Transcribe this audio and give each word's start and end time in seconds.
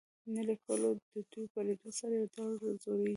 نو 0.33 0.41
ليکوال 0.49 0.81
د 0.97 1.15
دوي 1.31 1.45
په 1.53 1.59
ليدو 1.67 1.89
سره 1.99 2.13
يو 2.19 2.25
ډول 2.33 2.51
ځوريږي. 2.83 3.09